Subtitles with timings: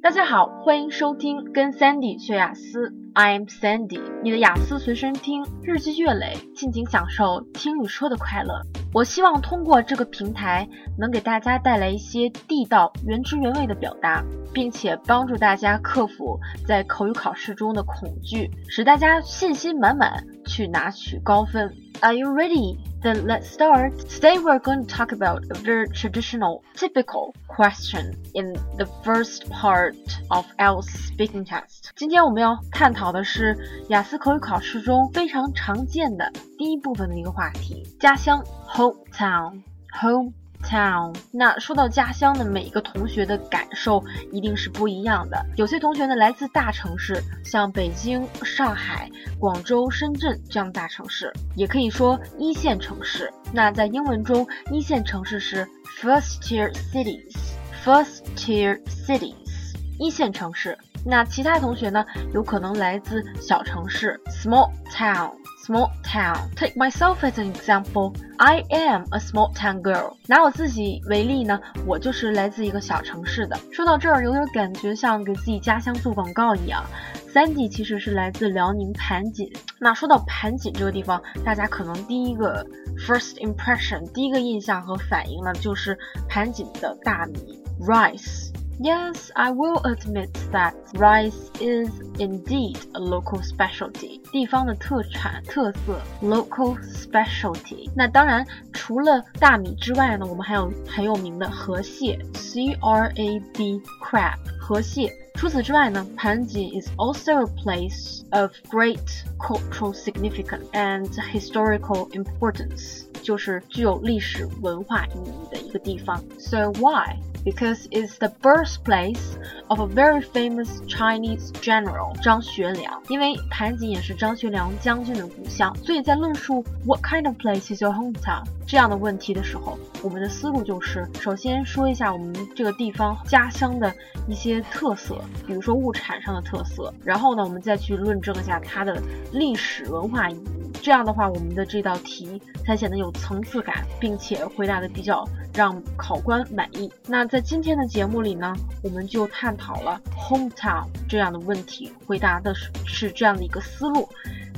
[0.00, 8.62] 大家好，欢迎收听跟 Sandy 学雅思，I'm Sandy，你的雅思随身听，日积月累，尽情享受听你说的快乐。
[8.94, 14.24] 我希望通过这个平台，能给大家带来一些地道、原汁原味的表达，
[14.54, 21.74] 并且帮助大家克服在口语考试中的恐惧，使大家信心满满去拿取高分。
[22.00, 22.78] Are you ready?
[23.01, 23.99] Then let's start.
[24.09, 29.95] Today we're going to talk about a very traditional, typical question in the first part
[30.31, 31.91] of IELTS speaking test.
[31.95, 33.57] 今天我们要探讨的是
[33.89, 39.61] 雅思口语考试中非常常见的第一部分的一个话题：家乡 hometown
[40.01, 40.31] home。
[40.62, 45.44] town，那说到家乡呢，每一个同学的感受一定是不一样的。
[45.56, 53.32] 有些同学呢来自大城市，像北京、上海、广州、深圳这样的大城市，也可以说一线城市。
[53.52, 55.66] 那在英文中，一线城市是
[56.00, 60.76] first tier cities，first tier cities，一线城市。
[61.06, 65.30] 那其他同学呢，有可能来自小城市 small town。
[65.68, 66.48] Small town.
[66.56, 68.14] Take myself as an example.
[68.38, 70.16] I am a small town girl.
[70.26, 73.58] 拿我自己为例呢，我就是来自一个小城市的。
[73.70, 76.82] 说到这儿，有点感觉像给自己家乡做广告一样。
[77.30, 79.46] 三弟其实是来自辽宁盘锦。
[79.78, 82.66] 那说到盘锦这个地方，大家可能第一个
[83.06, 88.48] first impression，第一个印象和反应呢，就是盘锦的大米 rice。
[88.79, 97.89] Yes, I will admit that rice is indeed a local specialty，地方的特产特色，local specialty。
[97.95, 105.13] 那当然，除了大米之外呢，我们还有很有名的河蟹，C R A B crab，河蟹。
[105.35, 116.22] 除此之外呢，盘锦 is also a place of great cultural significance and historical importance， 就是具有历史文化意义的一个地方。
[116.38, 117.16] So why?
[117.44, 119.38] because it's the birthplace
[119.68, 123.02] of a very famous Chinese general 张学良。
[123.08, 133.92] 因为盘锦也是张学良将军的故乡，所以在论述 What kind of place is your hometown 这样的问题的时候，我们的思路就是首先说一下我们这个地方家乡的
[134.26, 139.00] 一些特色，比如说物产上的特色，然后呢，我们再去论证一下它的
[139.32, 140.57] 历史文化意义。
[140.88, 145.22] 这样的话，我们的这道题才显得有层次感，并且回答的比较
[145.52, 146.90] 让考官满意。
[147.06, 154.08] 那在今天的节目里呢，我们就探讨了 hometown 这样的问题，回答的是是这样的一个思路。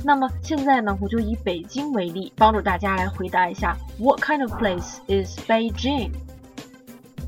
[0.05, 6.11] 那么现在呢，我就以北京为例，帮助大家来回答一下 What kind of place is Beijing？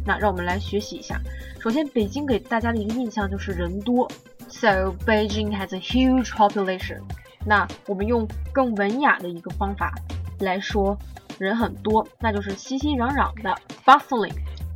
[0.05, 1.19] 那让我们来学习一下。
[1.59, 4.09] 首先，北京给大家的一个印象就是人多
[4.47, 7.01] ，So Beijing has a huge population。
[7.45, 9.93] 那我们用更文雅的一个方法
[10.39, 10.97] 来说，
[11.37, 13.55] 人很多，那就是熙熙攘攘的
[13.85, 14.35] ，bustling。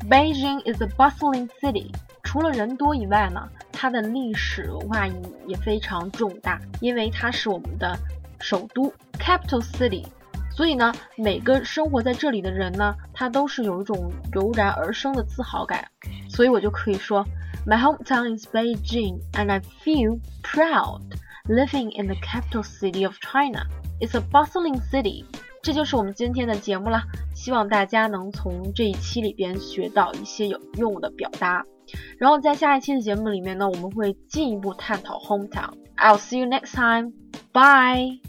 [0.10, 1.92] Beijing is a bustling city。
[2.24, 7.98] 除了人多以外呢，它的历史文化意义也非常重大，因为它是我们的
[8.40, 10.06] 首都，capital city。
[10.52, 15.88] 所以呢，每个生活在这里的人呢，他都是有一种油然而生的自豪感。
[16.30, 17.26] 所以我就可以说
[17.67, 21.03] ，My hometown is Beijing, and I feel proud.
[21.49, 23.67] Living in the capital city of China,
[24.01, 25.25] it's a bustling city.
[25.63, 27.03] 这就是我们今天的节目了，
[27.35, 31.65] 希望大家能从这一期里边学到一些有用的表达。
[32.19, 35.75] 然后在下一期的节目里面呢，我们会进一步探讨 hometown.
[35.97, 37.13] I'll see you next time.
[37.53, 38.21] Bye.